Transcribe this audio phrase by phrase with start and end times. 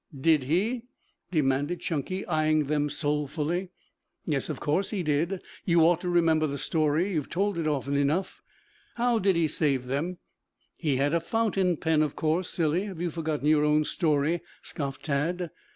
[0.19, 0.87] "Did he?"
[1.29, 3.69] demanded Chunky eyeing them soulfully.
[4.25, 5.39] "Yes, of course he did.
[5.63, 7.11] You ought to remember the story.
[7.11, 8.41] You have told it often enough."
[8.95, 10.17] "How did he save them?"
[10.75, 12.85] "He had a fountain pen, of course, silly!
[12.85, 15.51] Have you forgotten your own story?" scoffed Tad.